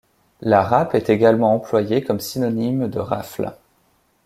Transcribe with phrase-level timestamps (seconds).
[0.41, 3.53] La râpe est également employée comme synonyme de rafle.